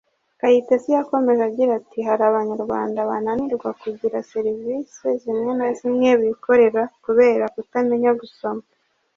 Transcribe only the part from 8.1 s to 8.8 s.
gusoma